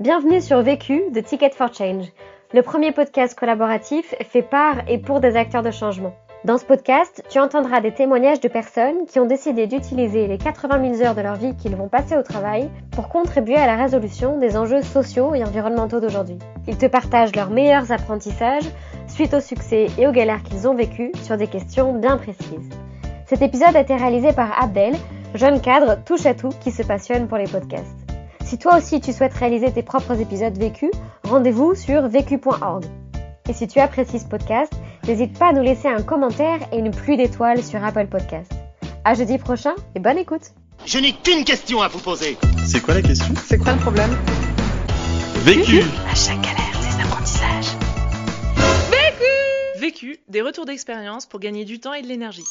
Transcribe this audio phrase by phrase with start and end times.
[0.00, 2.06] Bienvenue sur Vécu de Ticket for Change,
[2.54, 6.14] le premier podcast collaboratif fait par et pour des acteurs de changement.
[6.44, 10.94] Dans ce podcast, tu entendras des témoignages de personnes qui ont décidé d'utiliser les 80
[10.94, 14.38] 000 heures de leur vie qu'ils vont passer au travail pour contribuer à la résolution
[14.38, 16.38] des enjeux sociaux et environnementaux d'aujourd'hui.
[16.68, 18.70] Ils te partagent leurs meilleurs apprentissages
[19.08, 22.70] suite au succès et aux galères qu'ils ont vécues sur des questions bien précises.
[23.26, 24.94] Cet épisode a été réalisé par Abdel,
[25.34, 28.07] jeune cadre touche à tout qui se passionne pour les podcasts.
[28.48, 30.90] Si toi aussi tu souhaites réaliser tes propres épisodes vécus,
[31.22, 32.82] rendez-vous sur vécu.org.
[33.46, 34.72] Et si tu apprécies ce podcast,
[35.06, 38.50] n'hésite pas à nous laisser un commentaire et une pluie d'étoiles sur Apple Podcast.
[39.04, 40.52] À jeudi prochain et bonne écoute.
[40.86, 42.38] Je n'ai qu'une question à vous poser.
[42.64, 43.34] C'est quoi la question?
[43.44, 44.16] C'est quoi le problème?
[45.44, 47.76] Vécu À chaque galère, des apprentissages.
[48.90, 52.46] Vécu Vécu, des retours d'expérience pour gagner du temps et de l'énergie.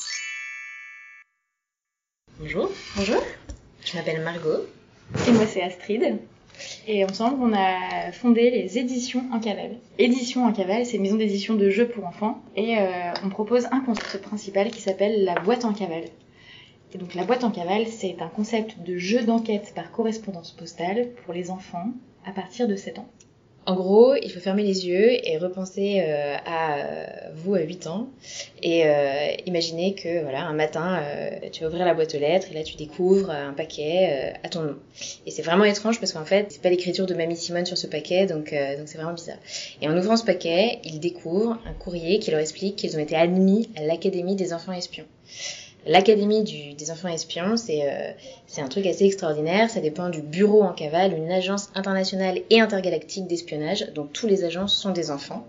[2.39, 2.69] Bonjour.
[2.95, 3.23] Bonjour.
[3.83, 4.67] Je m'appelle Margot.
[5.27, 6.19] Et moi, c'est Astrid.
[6.87, 9.77] Et ensemble, on a fondé les éditions en cavale.
[9.99, 12.41] Éditions en cavale, c'est une maison d'édition de jeux pour enfants.
[12.55, 16.05] Et euh, on propose un concept principal qui s'appelle la boîte en cavale.
[16.93, 21.09] Et donc la boîte en cavale, c'est un concept de jeu d'enquête par correspondance postale
[21.23, 21.91] pour les enfants
[22.25, 23.09] à partir de 7 ans.
[23.67, 27.87] En gros, il faut fermer les yeux et repenser euh, à euh, vous à 8
[27.87, 28.07] ans
[28.63, 32.47] et euh, imaginer que voilà un matin euh, tu vas ouvrir la boîte aux lettres
[32.49, 34.75] et là tu découvres un paquet euh, à ton nom.
[35.25, 37.87] Et c'est vraiment étrange parce qu'en fait c'est pas l'écriture de Mamie Simone sur ce
[37.87, 39.39] paquet donc euh, donc c'est vraiment bizarre.
[39.81, 43.17] Et en ouvrant ce paquet, ils découvrent un courrier qui leur explique qu'ils ont été
[43.17, 45.05] admis à l'Académie des enfants espions.
[45.87, 48.11] L'Académie des enfants espions, c'est euh,
[48.57, 49.69] un truc assez extraordinaire.
[49.69, 54.43] Ça dépend du Bureau en cavale, une agence internationale et intergalactique d'espionnage, dont tous les
[54.43, 55.45] agents sont des enfants.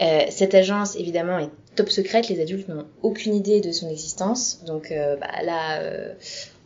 [0.00, 2.28] Euh, cette agence, évidemment, est top secrète.
[2.28, 4.64] Les adultes n'ont aucune idée de son existence.
[4.64, 6.14] Donc euh, bah, là, euh,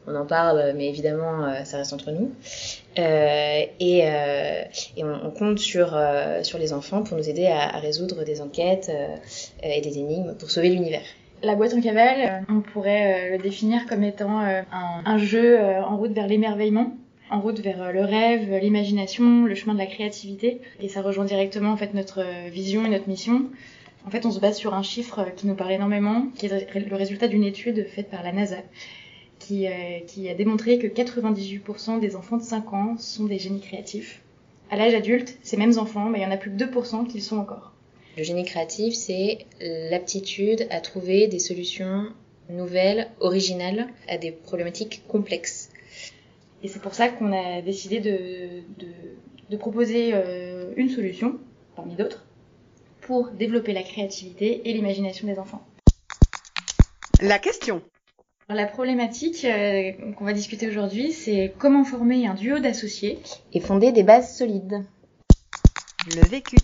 [0.06, 2.30] on en parle, mais évidemment, euh, ça reste entre nous.
[2.98, 3.98] Euh, et
[4.96, 5.98] et on, on compte sur,
[6.42, 8.90] sur les enfants pour nous aider à, à résoudre des enquêtes
[9.62, 11.02] et des énigmes pour sauver l'univers.
[11.44, 15.58] La boîte en cavale, euh, on pourrait euh, le définir comme étant euh, un, jeu
[15.60, 16.96] en route vers l'émerveillement,
[17.30, 20.60] en route vers le rêve, l'imagination, le chemin de la créativité.
[20.80, 23.46] Et ça rejoint directement en fait notre vision et notre mission.
[24.06, 26.96] En fait, on se base sur un chiffre qui nous parle énormément, qui est le
[26.96, 28.58] résultat d'une étude faite par la NASA,
[29.38, 34.20] qui, a démontré que 98% des enfants de 5 ans sont des génies créatifs.
[34.70, 37.18] À l'âge adulte, ces mêmes enfants, bah, il y en a plus que 2% qui
[37.18, 37.72] le sont encore.
[38.16, 42.12] Le génie créatif, c'est l'aptitude à trouver des solutions
[42.50, 45.70] nouvelles, originales à des problématiques complexes.
[46.62, 48.92] Et c'est pour ça qu'on a décidé de, de,
[49.50, 51.38] de proposer euh, une solution,
[51.74, 52.24] parmi d'autres,
[53.00, 55.66] pour développer la créativité et l'imagination des enfants.
[57.20, 57.82] La question
[58.48, 63.18] Alors, la problématique euh, qu'on va discuter aujourd'hui, c'est comment former un duo d'associés.
[63.52, 64.84] Et fonder des bases solides.
[66.14, 66.58] Le vécu.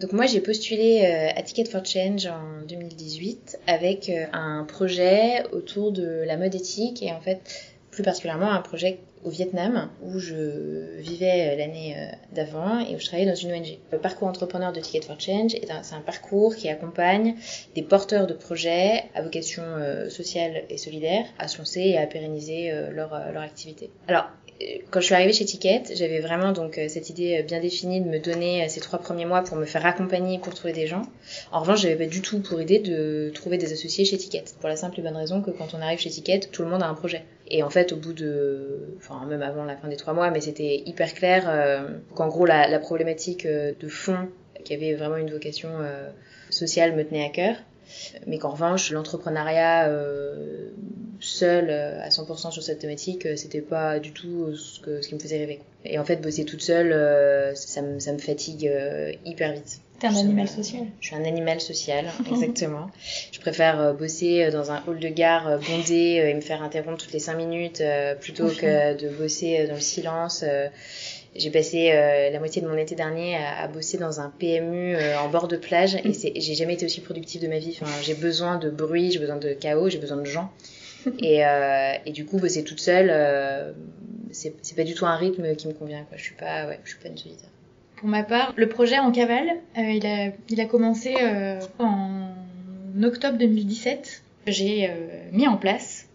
[0.00, 5.44] Donc moi j'ai postulé euh, à Ticket for Change en 2018 avec euh, un projet
[5.52, 7.40] autour de la mode éthique et en fait
[7.90, 12.98] plus particulièrement un projet au Vietnam où je vivais euh, l'année euh, d'avant et où
[12.98, 13.78] je travaillais dans une ONG.
[13.92, 17.34] Le parcours entrepreneur de Ticket for Change c'est un parcours qui accompagne
[17.74, 22.06] des porteurs de projets à vocation euh, sociale et solidaire à se lancer et à
[22.06, 23.90] pérenniser leur, activité.
[24.08, 24.26] Alors
[24.90, 28.18] quand je suis arrivée chez Ticket, j'avais vraiment donc cette idée bien définie de me
[28.18, 31.02] donner ces trois premiers mois pour me faire accompagner pour trouver des gens.
[31.50, 34.44] En revanche, j'avais pas du tout pour idée de trouver des associés chez Ticket.
[34.60, 36.82] Pour la simple et bonne raison que quand on arrive chez Ticket, tout le monde
[36.82, 37.24] a un projet.
[37.50, 38.96] Et en fait, au bout de,
[39.28, 42.78] même avant la fin des trois mois, mais c'était hyper clair euh, qu'en gros la,
[42.78, 44.28] problématique euh, de fond
[44.64, 46.10] qui avait vraiment une vocation euh,
[46.50, 47.56] sociale me tenait à cœur.
[48.26, 49.90] Mais qu'en revanche l'entrepreneuriat
[51.20, 55.02] seul euh, à 100% sur cette thématique euh, c'était pas du tout euh, ce, que,
[55.02, 56.90] ce qui me faisait rêver et en fait bosser toute seule
[57.56, 58.70] ça, me, ça me fatigue
[59.24, 60.86] hyper vite T'es un animal social.
[60.98, 62.90] je suis un animal social, exactement.
[63.32, 67.18] je préfère bosser dans un hall de gare bondé et me faire interrompre toutes les
[67.18, 67.82] cinq minutes
[68.20, 70.42] plutôt que de bosser dans le silence.
[71.36, 71.90] J'ai passé
[72.32, 75.96] la moitié de mon été dernier à, bosser dans un PMU en bord de plage
[75.96, 77.76] et j'ai jamais été aussi productive de ma vie.
[77.78, 80.50] Enfin, j'ai besoin de bruit, j'ai besoin de chaos, j'ai besoin de gens.
[81.20, 83.72] Et, euh, et du coup, bosser toute seule, euh,
[84.32, 86.06] c'est pas du tout un rythme qui me convient.
[86.14, 87.48] Je suis pas, ouais, je suis pas une solitaire.
[87.96, 91.14] Pour ma part, le projet en cavale, euh, il, a, commencé
[91.78, 92.30] en
[93.02, 94.22] octobre 2017.
[94.46, 94.90] J'ai
[95.32, 96.06] mis en place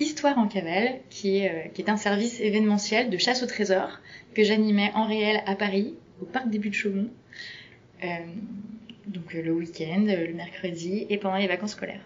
[0.00, 4.00] Histoire en cavale, qui est, un service événementiel de chasse au trésor
[4.34, 7.10] que j'animais en réel à Paris, au parc des Buttes de Chaumont.
[9.06, 12.00] Donc le week-end, le mercredi et pendant les vacances scolaires.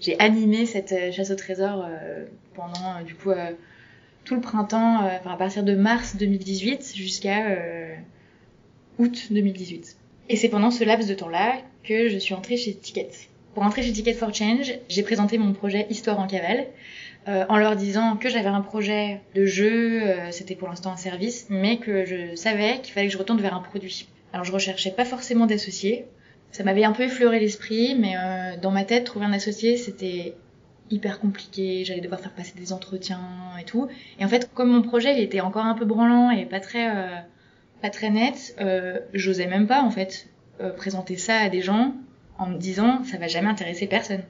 [0.00, 2.24] J'ai animé cette euh, chasse au trésor euh,
[2.54, 3.30] pendant euh, du coup
[4.24, 7.56] tout le printemps, enfin à partir de mars 2018 jusqu'à
[8.98, 9.96] août 2018.
[10.28, 13.08] Et c'est pendant ce laps de temps-là que je suis entrée chez Ticket.
[13.54, 16.66] Pour entrer chez Ticket for Change, j'ai présenté mon projet Histoire en cavale,
[17.26, 21.78] en leur disant que j'avais un projet de jeu, c'était pour l'instant un service, mais
[21.78, 24.06] que je savais qu'il fallait que je retourne vers un produit.
[24.34, 26.04] Alors je recherchais pas forcément d'associé.
[26.52, 30.34] Ça m'avait un peu effleuré l'esprit, mais euh, dans ma tête, trouver un associé, c'était
[30.90, 31.84] hyper compliqué.
[31.84, 33.20] J'allais devoir faire passer des entretiens
[33.60, 33.88] et tout.
[34.18, 36.90] Et en fait, comme mon projet, il était encore un peu branlant et pas très,
[36.90, 37.16] euh,
[37.80, 40.28] pas très net, euh, j'osais même pas en fait
[40.60, 41.94] euh, présenter ça à des gens
[42.38, 44.22] en me disant ça va jamais intéresser personne.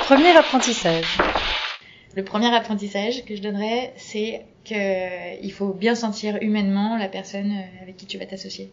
[0.00, 1.18] Premier apprentissage.
[2.14, 7.82] Le premier apprentissage que je donnerais, c'est qu'il faut bien sentir humainement la personne euh,
[7.82, 8.70] avec qui tu vas t'associer.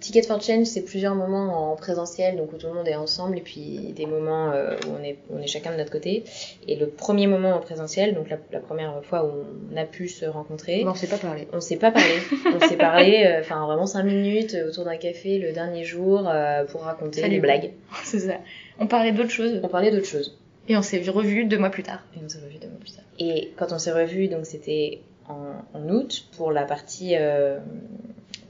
[0.00, 3.36] Ticket for Change, c'est plusieurs moments en présentiel, donc où tout le monde est ensemble,
[3.36, 6.24] et puis des moments euh, où on est, on est chacun de notre côté.
[6.66, 10.08] Et le premier moment en présentiel, donc la, la première fois où on a pu
[10.08, 11.46] se rencontrer, on s'est pas parlé.
[11.52, 12.14] on s'est pas parlé.
[12.46, 16.26] on s'est parlé, euh, enfin vraiment cinq minutes euh, autour d'un café le dernier jour
[16.28, 17.34] euh, pour raconter Salut.
[17.34, 17.70] des blagues.
[18.04, 18.34] c'est ça.
[18.78, 20.38] On parlait d'autre chose On parlait d'autre chose.
[20.68, 22.02] et on s'est revus deux mois plus tard.
[22.16, 23.04] Et on s'est revus deux mois plus tard.
[23.18, 27.58] Et quand on s'est revus, donc c'était en, en août pour la partie euh,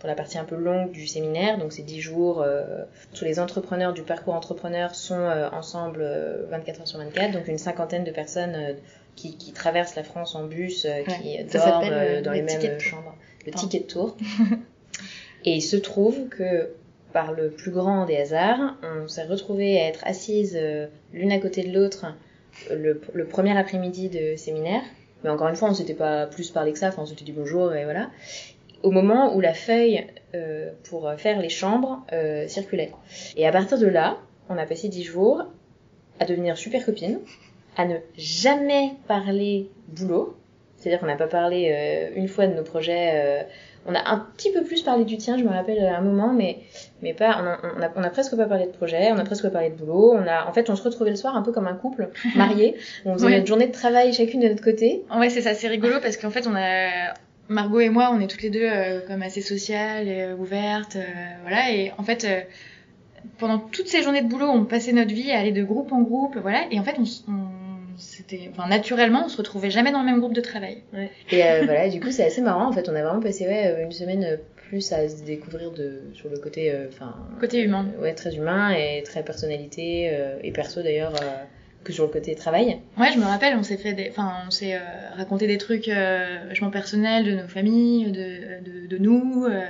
[0.01, 1.59] pour la partie un peu longue du séminaire.
[1.59, 2.43] Donc c'est 10 jours.
[2.43, 2.65] euh,
[3.15, 7.33] tous les entrepreneurs du parcours entrepreneur sont euh, ensemble euh, 24 heures sur 24.
[7.33, 8.73] Donc une cinquantaine de personnes euh,
[9.15, 12.43] qui, qui traversent la France en bus, euh, qui dorment euh, euh, dans le les
[12.43, 13.15] mêmes euh, chambres.
[13.47, 13.69] Le Pardon.
[13.69, 14.17] ticket de tour.
[15.45, 16.71] Et il se trouve que
[17.13, 21.39] par le plus grand des hasards, on s'est retrouvés à être assises euh, l'une à
[21.39, 22.07] côté de l'autre
[22.71, 24.83] euh, le, le premier après-midi de séminaire.
[25.25, 27.33] Mais encore une fois, on s'était pas plus parlé que ça, enfin on s'était dit
[27.33, 28.11] bonjour et voilà.
[28.83, 32.93] Au moment où la feuille euh, pour faire les chambres euh, circulait.
[33.37, 34.17] Et à partir de là,
[34.49, 35.45] on a passé dix jours
[36.19, 37.19] à devenir super copines,
[37.77, 40.37] à ne jamais parler boulot.
[40.77, 43.11] C'est-à-dire qu'on n'a pas parlé euh, une fois de nos projets.
[43.15, 43.43] euh,
[43.87, 46.33] on a un petit peu plus parlé du tien, je me rappelle à un moment,
[46.33, 46.59] mais
[47.03, 47.39] mais pas.
[47.43, 49.51] On a, on a, on a presque pas parlé de projet, on a presque pas
[49.51, 50.13] parlé de boulot.
[50.15, 52.77] On a, en fait, on se retrouvait le soir un peu comme un couple marié.
[53.05, 53.33] on faisait Ouais.
[53.37, 55.03] notre journée de travail chacune de notre côté.
[55.15, 56.89] Ouais, c'est ça, c'est rigolo parce qu'en fait, on a
[57.51, 60.97] Margot et moi, on est toutes les deux euh, comme assez sociales et euh, ouvertes,
[60.97, 61.03] euh,
[61.43, 61.71] voilà.
[61.73, 62.41] Et en fait, euh,
[63.39, 66.01] pendant toutes ces journées de boulot, on passait notre vie à aller de groupe en
[66.01, 66.65] groupe, voilà.
[66.71, 67.03] Et en fait, on,
[67.33, 67.45] on
[67.97, 70.79] c'était, enfin, naturellement, on se retrouvait jamais dans le même groupe de travail.
[71.31, 72.67] Et euh, voilà, du coup, c'est assez marrant.
[72.69, 74.39] En fait, on a vraiment passé ouais, une semaine
[74.69, 77.87] plus à se découvrir de, sur le côté, euh, enfin, Côté humain.
[77.99, 81.45] euh, ouais, très humain et très personnalité euh, et perso d'ailleurs euh,
[81.85, 82.81] que sur le côté travail.
[82.99, 84.79] Ouais, je me rappelle, on s'est fait des, enfin, on s'est euh,
[85.17, 89.63] raconté des trucs euh, vachement personnels de nos familles, de, de, de nous, euh,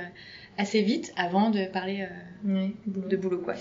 [0.57, 2.05] assez vite avant de parler
[2.45, 3.55] euh, de boulot, quoi.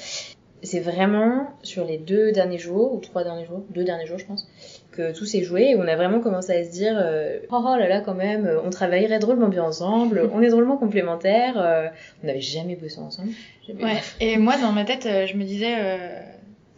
[0.63, 4.27] C'est vraiment sur les deux derniers jours ou trois derniers jours, deux derniers jours je
[4.27, 4.47] pense,
[4.93, 7.77] que tout s'est joué et on a vraiment commencé à se dire euh, oh, oh
[7.79, 11.87] là là quand même, on travaillerait drôlement bien ensemble, on est drôlement complémentaires, euh,
[12.23, 13.31] on n'avait jamais bossé ensemble.
[13.67, 13.85] Jamais.
[13.85, 14.01] Ouais.
[14.21, 16.21] Et moi, dans ma tête, euh, je me disais, euh,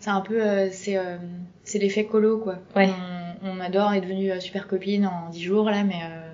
[0.02, 1.16] c'est un peu, euh, c'est, euh,
[1.64, 2.58] c'est l'effet colo, quoi.
[2.76, 2.88] Ouais.
[3.44, 6.32] On, on adore, est devenus euh, super copines en 10 jours, là, mais euh,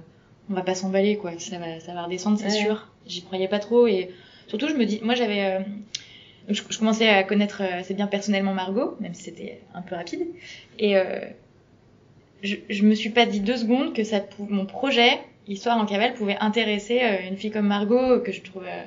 [0.50, 1.32] on va pas s'emballer, quoi.
[1.38, 2.50] Ça va, ça va redescendre, c'est Ouais.
[2.50, 2.88] sûr.
[3.06, 4.10] J'y croyais pas trop et
[4.48, 5.60] surtout, je me dis, moi, j'avais, euh,
[6.48, 10.26] je, je commençais à connaître assez bien personnellement Margot, même si c'était un peu rapide,
[10.78, 11.20] et euh,
[12.42, 15.18] je, je me suis pas dit deux secondes que ça, mon projet,
[15.50, 18.82] Histoire en cavale, pouvait intéresser une fille comme Margot que je trouve euh,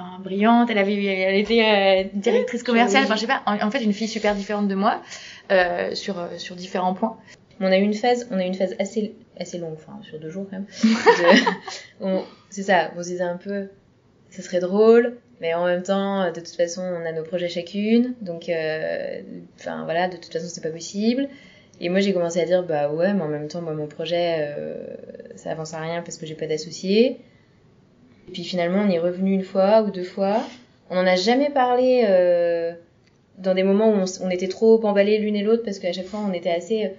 [0.00, 3.70] enfin brillante elle avait elle était euh, directrice commerciale enfin je sais pas en, en
[3.70, 5.02] fait une fille super différente de moi
[5.50, 7.18] euh, sur euh, sur différents points
[7.60, 10.18] On a eu une phase, on a eu une phase assez, assez longue, enfin sur
[10.18, 12.22] deux jours quand même.
[12.50, 13.68] c'est ça, on se disait un peu,
[14.30, 18.14] ça serait drôle, mais en même temps, de toute façon, on a nos projets chacune,
[18.22, 19.20] donc, euh,
[19.58, 21.28] enfin voilà, de toute façon, c'est pas possible.
[21.82, 24.54] Et moi, j'ai commencé à dire, bah ouais, mais en même temps, moi, mon projet,
[25.36, 27.20] ça avance à rien parce que j'ai pas d'associé.
[28.28, 30.42] Et puis finalement, on y est revenu une fois ou deux fois.
[30.90, 32.72] On en a jamais parlé euh,
[33.38, 36.20] dans des moments où on, était trop emballés l'une et l'autre parce qu'à chaque fois,
[36.28, 36.92] on était assez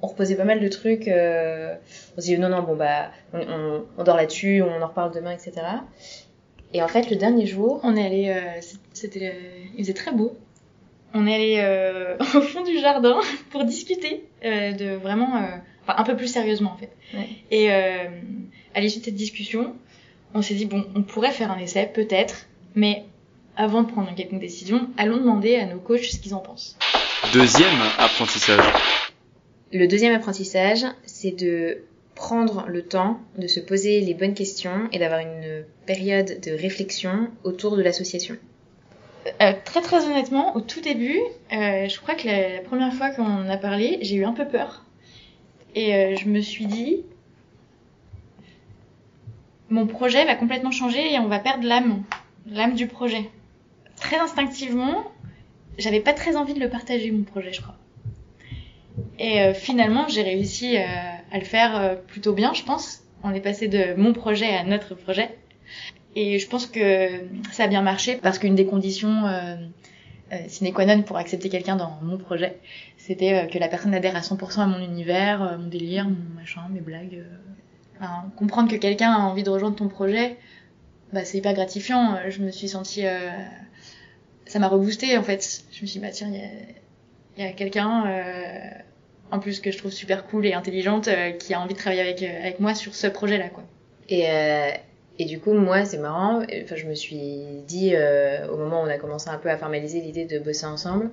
[0.00, 1.08] on reposait pas mal de trucs.
[1.08, 1.74] Euh,
[2.16, 5.12] on se dit non, non, bon, bah, on, on, on dort là-dessus, on en reparle
[5.12, 5.52] demain, etc.
[6.72, 8.60] Et en fait, le dernier jour, on est allé euh,
[8.92, 10.36] c'était euh, il faisait très beau
[11.14, 15.46] on est allé euh, au fond du jardin pour discuter euh, de vraiment euh,
[15.82, 17.26] enfin un peu plus sérieusement en fait Ouais.
[17.50, 18.04] et euh,
[18.74, 19.74] à l'issue de cette discussion
[20.34, 23.04] on s'est dit bon on pourrait faire un essai peut-être mais
[23.56, 26.76] avant de prendre une quelconque décision allons demander à nos coachs ce qu'ils en pensent
[27.32, 28.64] Deuxième apprentissage.
[29.72, 31.82] le deuxième apprentissage, c'est de
[32.14, 37.28] prendre le temps de se poser les bonnes questions et d'avoir une période de réflexion
[37.44, 38.36] autour de l'association.
[39.42, 41.18] Euh, très très honnêtement, au tout début,
[41.52, 44.32] euh, je crois que la, la première fois qu'on en a parlé, j'ai eu un
[44.32, 44.84] peu peur.
[45.74, 47.02] Et euh, je me suis dit,
[49.70, 52.02] mon projet va complètement changer et on va perdre l'âme,
[52.46, 53.28] l'âme du projet.
[53.96, 55.04] Très instinctivement,
[55.76, 57.76] j'avais pas très envie de le partager mon projet, je crois.
[59.18, 60.82] Et euh, finalement, j'ai réussi euh,
[61.32, 63.02] à le faire euh, plutôt bien, je pense.
[63.22, 65.36] On est passé de mon projet à notre projet.
[66.16, 67.08] Et je pense que
[67.52, 69.56] ça a bien marché parce qu'une des conditions euh,
[70.48, 72.58] sine qua non pour accepter quelqu'un dans mon projet,
[72.96, 76.80] c'était que la personne adhère à 100% à mon univers, mon délire, mon machin, mes
[76.80, 77.22] blagues.
[78.36, 80.36] Comprendre que quelqu'un a envie de rejoindre ton projet,
[81.12, 82.18] bah, c'est hyper gratifiant.
[82.28, 83.06] Je me suis sentie...
[83.06, 83.30] euh,
[84.48, 85.62] ça m'a reboosté en fait.
[85.70, 86.30] Je me suis dit, bah tiens,
[87.36, 88.70] il y a, quelqu'un, euh,
[89.30, 92.00] en plus que je trouve super cool et intelligente, euh, qui a envie de travailler
[92.00, 93.62] avec, euh, avec moi sur ce projet-là, quoi.
[94.08, 94.70] Et, euh,
[95.18, 96.42] et du coup, moi, c'est marrant.
[96.62, 97.94] Enfin, je me suis dit,
[98.50, 101.10] au moment où on a commencé un peu à formaliser l'idée de bosser ensemble,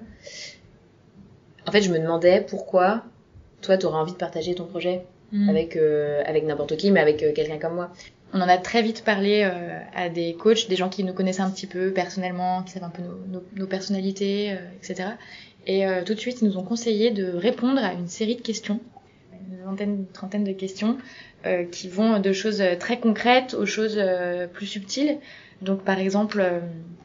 [1.67, 3.03] en fait, je me demandais pourquoi
[3.61, 5.03] toi, t'aurais envie de partager ton projet
[5.35, 5.49] Mm.
[5.49, 7.91] avec, euh, avec n'importe qui, mais avec euh, quelqu'un comme moi.
[8.33, 11.39] On en a très vite parlé euh, à des coachs, des gens qui nous connaissent
[11.41, 15.09] un petit peu personnellement, qui savent un peu nos, nos, nos personnalités, euh, etc.
[15.67, 18.41] Et euh, tout de suite, ils nous ont conseillé de répondre à une série de
[18.41, 18.79] questions,
[19.51, 20.97] une vingtaine, une trentaine de questions,
[21.45, 25.17] euh, qui vont de choses très concrètes aux choses euh, plus subtiles.
[25.61, 26.59] Donc, par exemple, euh,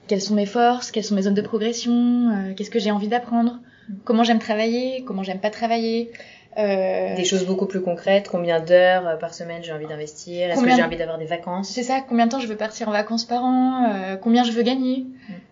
[0.08, 3.08] quelles sont mes forces, quelles sont mes zones de progression, euh, qu'est-ce que j'ai envie
[3.08, 3.60] d'apprendre,
[4.04, 6.10] comment j'aime travailler, comment j'aime pas travailler.
[6.58, 10.60] Euh, Des choses beaucoup plus concrètes, combien d'heures euh, par semaine j'ai envie d'investir, est-ce
[10.62, 11.68] que j'ai envie d'avoir des vacances?
[11.70, 14.50] C'est ça, combien de temps je veux partir en vacances par an, euh, combien je
[14.50, 15.06] veux gagner,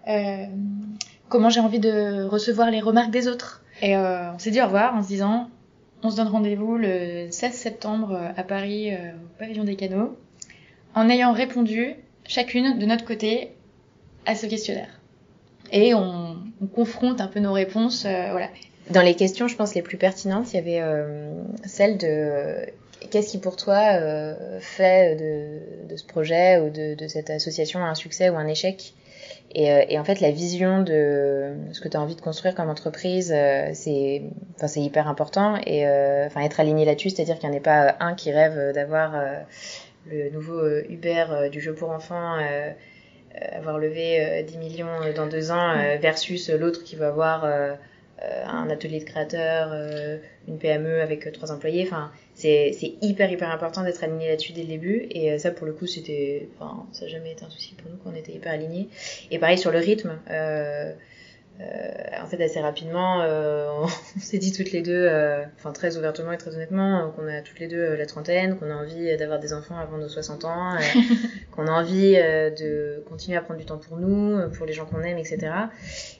[0.08, 0.44] euh,
[1.28, 3.62] comment j'ai envie de recevoir les remarques des autres?
[3.80, 5.48] Et euh, on s'est dit au revoir en se disant,
[6.02, 10.16] on se donne rendez-vous le 16 septembre euh, à Paris euh, au pavillon des canaux,
[10.96, 11.94] en ayant répondu
[12.26, 13.52] chacune de notre côté
[14.26, 15.00] à ce questionnaire.
[15.70, 18.48] Et on, on confronte un peu nos réponses, euh, voilà.
[18.90, 21.30] Dans les questions, je pense, les plus pertinentes, il y avait euh,
[21.64, 22.64] celle de euh,
[23.10, 27.84] qu'est-ce qui pour toi euh, fait de, de ce projet ou de, de cette association
[27.84, 28.94] un succès ou un échec?
[29.54, 32.54] Et, euh, et en fait, la vision de ce que tu as envie de construire
[32.54, 34.22] comme entreprise, euh, c'est
[34.56, 35.56] enfin, c'est hyper important.
[35.66, 38.72] Et euh, enfin, être aligné là-dessus, c'est-à-dire qu'il n'y en ait pas un qui rêve
[38.74, 39.14] d'avoir
[40.10, 42.36] le nouveau Uber du jeu pour enfants,
[43.52, 47.44] avoir levé euh, 10 millions dans deux ans, euh, versus l'autre qui va avoir
[48.46, 51.84] un atelier de créateur, euh, une PME avec euh, trois employés.
[51.86, 52.72] Enfin, c'est
[53.02, 55.06] hyper hyper important d'être aligné là-dessus dès le début.
[55.10, 57.90] Et euh, ça, pour le coup, c'était, enfin, ça n'a jamais été un souci pour
[57.90, 58.88] nous qu'on était hyper alignés.
[59.30, 60.18] Et pareil sur le rythme.
[60.30, 60.92] Euh, euh,
[61.60, 66.32] en fait, assez rapidement, euh, on s'est dit toutes les deux, euh, enfin très ouvertement
[66.32, 69.16] et très honnêtement, euh, qu'on a toutes les deux euh, la trentaine, qu'on a envie
[69.16, 70.78] d'avoir des enfants avant nos 60 ans, euh,
[71.52, 74.72] qu'on a envie euh, de continuer à prendre du temps pour nous, euh, pour les
[74.72, 75.38] gens qu'on aime, etc.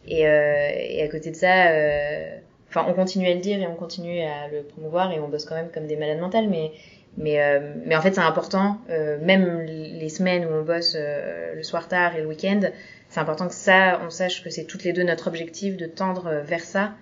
[0.07, 2.37] Et, euh, et à côté de ça, euh,
[2.69, 5.45] enfin, on continue à le dire et on continue à le promouvoir et on bosse
[5.45, 6.73] quand même comme des malades mentales, mais
[7.17, 11.55] mais, euh, mais en fait, c'est important, euh, même les semaines où on bosse euh,
[11.57, 12.61] le soir tard et le week-end,
[13.09, 16.27] c'est important que ça, on sache que c'est toutes les deux notre objectif de tendre
[16.27, 16.93] euh, vers ça.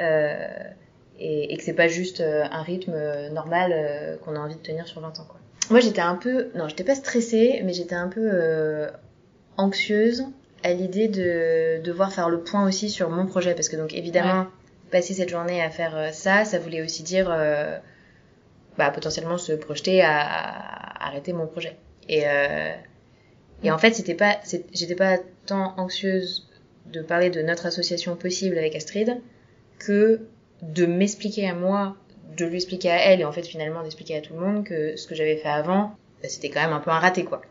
[0.00, 0.36] Euh,
[1.18, 4.56] et, et que c'est pas juste euh, un rythme euh, normal euh, qu'on a envie
[4.56, 5.40] de tenir sur 20 ans quoi.
[5.70, 8.88] Moi j'étais un peu non, j'étais pas stressée, mais j'étais un peu euh,
[9.56, 10.26] anxieuse
[10.62, 14.46] à l'idée de devoir faire le point aussi sur mon projet parce que donc évidemment
[14.90, 17.28] passer cette journée à faire ça, ça voulait aussi dire
[18.78, 21.76] bah, potentiellement se projeter à, à arrêter mon projet.
[22.08, 22.72] Et euh,
[23.62, 24.36] et en fait, c'était pas,
[24.72, 26.48] j'étais pas tant anxieuse
[26.92, 29.16] de parler de notre association possible avec Astrid
[29.78, 30.20] que
[30.62, 31.96] de m'expliquer à moi,
[32.36, 34.96] de lui expliquer à elle et en fait finalement d'expliquer à tout le monde que
[34.96, 37.42] ce que j'avais fait avant, bah, c'était quand même un peu un raté quoi.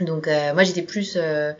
[0.00, 1.52] Donc euh, moi j'étais plus euh,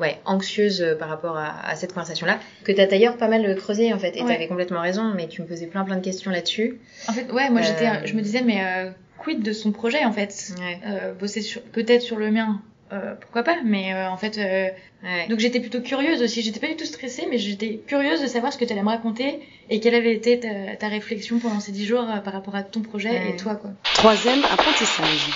[0.00, 3.54] ouais anxieuse euh, par rapport à, à cette conversation là que t'as d'ailleurs pas mal
[3.56, 4.32] creusé en fait et Ouais.
[4.32, 6.78] t'avais complètement raison mais tu me posais plein plein de questions là-dessus.
[7.08, 10.04] En fait, ouais, moi Euh, j'étais, je me disais, mais euh, quid de son projet
[10.04, 10.52] en fait?
[10.60, 10.78] Ouais.
[10.86, 12.60] euh, Bosser sur, peut-être sur le mien,
[12.92, 14.68] euh, pourquoi pas Mais euh, en fait, euh,
[15.02, 15.26] ouais.
[15.28, 16.42] donc j'étais plutôt curieuse aussi.
[16.42, 18.88] J'étais pas du tout stressée, mais j'étais curieuse de savoir ce que tu allais me
[18.88, 19.40] raconter
[19.70, 22.62] et quelle avait été ta, ta réflexion pendant ces dix jours euh, par rapport à
[22.62, 23.30] ton projet Ouais.
[23.30, 23.70] et toi quoi.
[23.94, 25.30] Troisième apprentissage.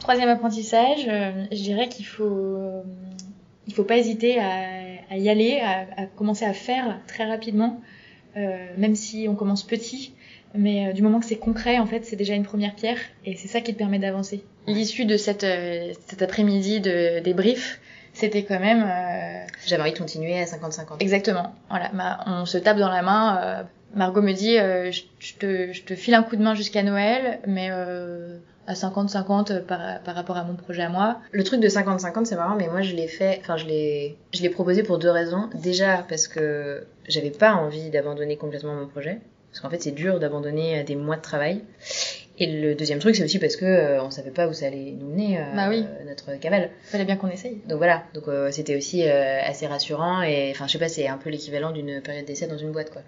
[0.00, 2.82] Troisième apprentissage, euh, je dirais qu'il faut, euh,
[3.66, 4.60] il faut pas hésiter à,
[5.10, 7.80] à y aller, à, à commencer à faire très rapidement,
[8.36, 10.12] euh, même si on commence petit.
[10.54, 13.34] Mais euh, du moment que c'est concret, en fait, c'est déjà une première pierre, et
[13.34, 14.44] c'est ça qui te permet d'avancer.
[14.66, 17.80] L'issue de cette, euh, cet après-midi de débrief,
[18.12, 20.96] c'était quand même euh, J'avais envie de continuer à 50-50.
[21.00, 21.54] Exactement.
[21.70, 23.40] Voilà, ma- on se tape dans la main.
[23.42, 23.62] euh,
[23.94, 26.82] Margot me dit, euh, je, je te, je te file un coup de main jusqu'à
[26.82, 31.20] Noël, mais euh, à 50-50 par, par rapport à mon projet à moi.
[31.30, 34.42] Le truc de 50-50, c'est marrant, mais moi je l'ai fait, enfin je l'ai, je
[34.42, 35.48] l'ai proposé pour deux raisons.
[35.54, 39.20] Déjà parce que j'avais pas envie d'abandonner complètement mon projet,
[39.50, 41.62] parce qu'en fait c'est dur d'abandonner euh, des mois de travail.
[42.38, 44.92] Et le deuxième truc, c'est aussi parce que euh, on savait pas où ça allait
[44.98, 45.86] nous mener, euh, Bah oui.
[46.06, 46.70] notre cavale.
[46.84, 47.60] Fallait bien qu'on essaye.
[47.66, 51.08] Donc voilà, donc euh, c'était aussi euh, assez rassurant et enfin je sais pas, c'est
[51.08, 53.02] un peu l'équivalent d'une période d'essai dans une boîte quoi.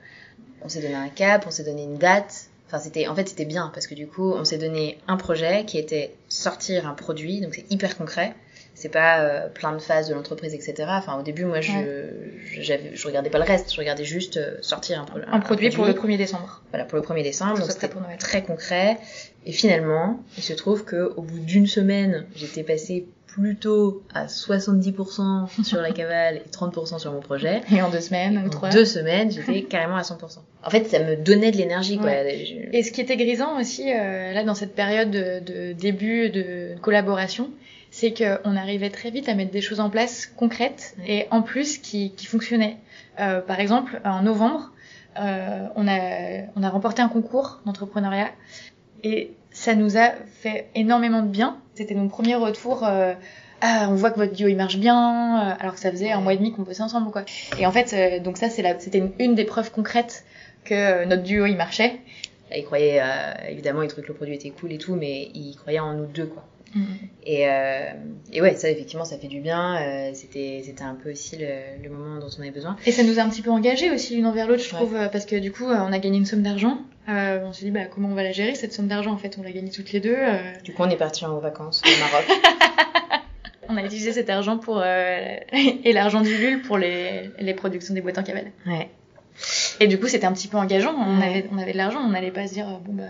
[0.62, 2.47] On s'est donné un cap, on s'est donné une date.
[2.68, 5.64] Enfin c'était en fait c'était bien parce que du coup on s'est donné un projet
[5.64, 8.34] qui était sortir un produit, donc c'est hyper concret.
[8.74, 10.74] C'est pas euh, plein de phases de l'entreprise etc.
[10.88, 11.72] Enfin au début moi je
[12.60, 15.70] j'avais- je regardais pas le reste, je regardais juste euh, sortir un, pro- Un produit
[15.70, 16.62] pour le 1er décembre.
[16.70, 18.98] voilà pour le 1er décembre donc c'était très concret
[19.46, 25.64] et finalement il se trouve que au bout d'une semaine j'étais passée plutôt à 70%
[25.64, 28.68] sur la cavale et 30% sur mon projet Et en deux semaines ou en trois.
[28.70, 32.74] deux semaines j'étais carrément à 100% en fait ça me donnait de l'énergie quoi Je-
[32.76, 36.74] Et ce qui était grisant aussi, euh, là, dans cette période de, de début de
[36.80, 37.50] collaboration,
[37.90, 41.04] c'est qu'on arrivait très vite à mettre des choses en place concrètes Ouais.
[41.20, 42.76] et en plus qui, qui fonctionnaient.
[43.20, 44.72] Euh, par exemple, en novembre,
[45.18, 48.28] euh, on, a, on a remporté un concours d'entrepreneuriat
[49.04, 50.10] et ça nous a
[50.42, 51.58] fait énormément de bien.
[51.74, 52.84] C'était nos premiers retours.
[52.86, 53.14] euh,
[53.60, 54.96] ah, on voit que votre duo il marche bien,
[55.50, 57.24] euh, alors que ça faisait un mois et demi qu'on bossait ensemble, quoi.
[57.58, 60.24] Et en fait, euh, donc ça, c'était une, une des preuves concrètes
[60.64, 61.98] que notre duo il marchait.
[62.54, 63.00] il croyait
[63.48, 66.06] évidemment il trouvait que le produit était cool et tout mais il croyait en nous
[66.06, 66.82] deux quoi Mm.
[67.24, 67.86] et, euh,
[68.30, 71.46] et ouais ça effectivement ça fait du bien euh, c'était c'était un peu aussi le,
[71.82, 74.14] le moment dont on avait besoin Et ça nous a un petit peu engagés aussi
[74.16, 74.82] l'une envers l'autre, je Ouais.
[74.82, 76.76] trouve, parce que du coup, on a gagné une somme d'argent.
[77.08, 79.36] Euh, on s'est dit, bah, comment on va la gérer cette somme d'argent En fait,
[79.38, 80.14] on l'a gagnée toutes les deux.
[80.16, 82.24] euh, du coup on est parti en vacances au Maroc
[83.70, 87.94] on a utilisé cet argent pour euh, et l'argent du LUL pour les, les productions
[87.94, 88.50] des boîtes en cavale.
[88.66, 88.88] ouais
[89.80, 90.94] Et du coup, c'était un petit peu engageant.
[90.94, 91.26] On Ouais.
[91.26, 93.04] avait, on avait de l'argent, on n'allait pas se dire, euh, bon bah,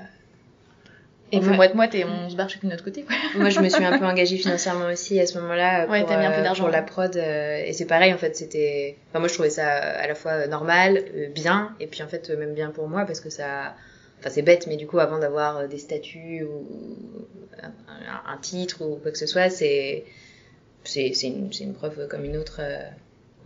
[1.31, 3.03] Et on fait moi- moite-moite et on se barre chacune de notre côté.
[3.03, 3.15] Quoi.
[3.41, 6.19] Moi, je me suis un peu engagée financièrement aussi à ce moment-là pour, Ouais, t'as
[6.19, 7.17] mis un peu euh, d'argent, pour la prod.
[7.17, 8.97] euh, et c'est pareil, en fait, c'était.
[9.11, 12.31] Enfin, moi, je trouvais ça à la fois normal, euh, bien, et puis en fait,
[12.31, 13.75] même bien pour moi parce que ça.
[14.21, 16.67] Enfin, c'est bête, mais du coup, avant d'avoir euh, des statuts ou
[17.63, 20.05] un, titre ou quoi que ce soit, c'est
[20.85, 22.59] c'est c'est une, c'est une preuve comme une autre.
[22.61, 22.79] euh,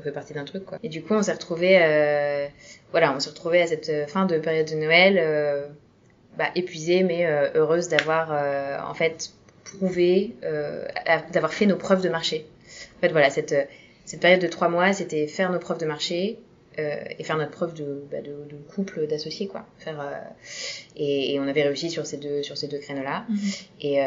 [0.01, 0.79] on fait partie d'un truc, quoi.
[0.83, 1.79] Et du coup, on s'est retrouvés.
[1.83, 2.47] euh,
[2.93, 5.17] voilà, on s'est retrouvés à cette fin de période de Noël.
[5.19, 5.67] euh,
[6.39, 9.33] bah, épuisée mais euh, heureuse d'avoir euh, en fait
[9.65, 10.87] prouvé, euh,
[11.33, 12.47] d'avoir fait nos preuves de marché.
[12.99, 13.55] En fait voilà, cette,
[14.05, 16.39] cette période de trois mois, c'était faire nos preuves de marché
[16.79, 19.67] euh, et faire notre preuve de, bah, de, de couple, d'associés quoi.
[19.79, 20.15] Faire, euh,
[20.97, 23.27] et, et on avait réussi sur ces deux, sur ces deux créneaux-là.
[23.81, 24.07] Et, euh,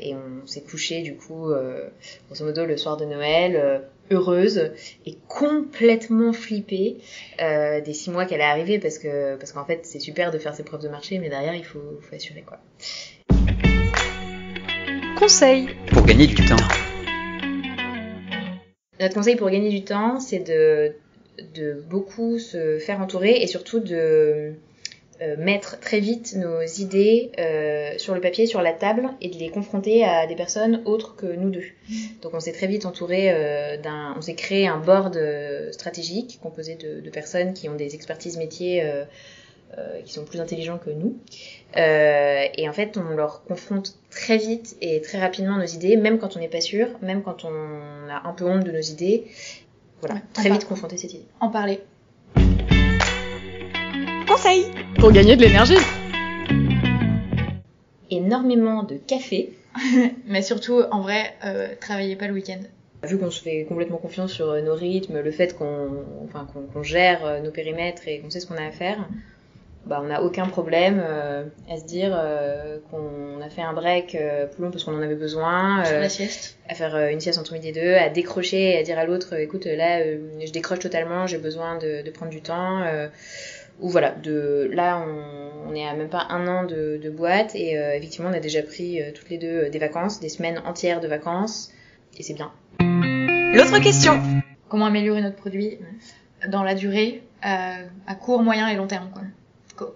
[0.00, 1.88] et on s'est couché du coup, euh,
[2.28, 3.78] grosso modo, le soir de Noël, euh,
[4.10, 4.72] heureuse
[5.06, 6.98] et complètement flippée
[7.40, 10.38] euh, des six mois qu'elle est arrivée parce que parce qu'en fait c'est super de
[10.38, 12.58] faire ses preuves de marché, mais derrière il faut, faut assurer quoi.
[15.18, 16.56] Conseil Pour gagner du temps.
[19.00, 20.92] Notre conseil pour gagner du temps, c'est de
[21.54, 24.54] de beaucoup se faire entourer et surtout de
[25.20, 29.36] euh, mettre très vite nos idées euh, sur le papier, sur la table et de
[29.36, 31.64] les confronter à des personnes autres que nous deux.
[32.22, 36.38] Donc on s'est très vite entouré euh, d'un, on s'est créé un board euh, stratégique
[36.42, 39.04] composé de, de personnes qui ont des expertises métiers euh,
[39.76, 41.18] euh, qui sont plus intelligents que nous.
[41.76, 46.18] Euh, et en fait, on leur confronte très vite et très rapidement nos idées, même
[46.18, 49.26] quand on n'est pas sûr, même quand on a un peu honte de nos idées.
[50.00, 51.26] Voilà, Ouais, très vite confronter cette idée.
[51.40, 51.80] En parler.
[54.98, 55.74] Pour gagner de l'énergie.
[58.10, 59.50] Énormément de café.
[60.26, 62.60] Mais surtout, en vrai, euh, travaillez pas le week-end.
[63.02, 65.88] Vu qu'on se fait complètement confiance sur euh, nos rythmes, le fait qu'on
[66.24, 69.08] enfin, qu'on qu'on gère euh, nos périmètres et qu'on sait ce qu'on a à faire,
[69.86, 74.14] bah, on n'a aucun problème euh, à se dire euh, qu'on a fait un break
[74.14, 76.58] euh, plus long parce qu'on en avait besoin, Sur euh, la sieste.
[76.68, 79.04] à faire euh, une sieste entre midi et deux, à décrocher et à dire à
[79.04, 82.82] l'autre, écoute, là, euh, je décroche totalement, j'ai besoin de, de prendre du temps.
[83.80, 87.54] Ou voilà, de là, on, on est à même pas un an de, de boîte
[87.54, 90.28] et euh, effectivement, on a déjà pris euh, toutes les deux euh, des vacances, des
[90.28, 91.70] semaines entières de vacances,
[92.16, 92.50] et c'est bien.
[92.80, 94.20] L'autre question
[94.68, 95.78] Comment améliorer notre produit
[96.48, 99.10] dans la durée, à, à court, moyen et long terme.
[99.12, 99.22] quoi?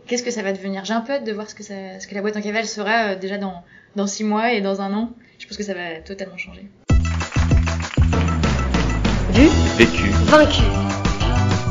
[0.06, 0.84] Qu'est-ce que ça va devenir?
[0.84, 2.66] J'ai un peu hâte de voir ce que, ça, ce que la boîte en cavale
[2.66, 3.62] sera euh, déjà dans,
[3.96, 5.10] dans six mois et dans un an.
[5.38, 6.66] Je pense que ça va totalement changer.
[9.32, 10.08] Vu, Vécu.
[10.26, 10.62] vaincu.